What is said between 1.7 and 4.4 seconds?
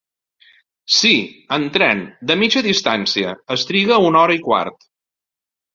tren, de mitja distància, es triga una